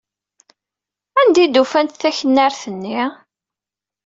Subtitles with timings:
[1.19, 3.01] Anda ay d-ufant taknart-nni?